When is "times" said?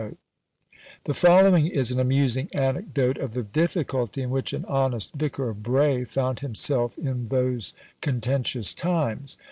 8.73-9.37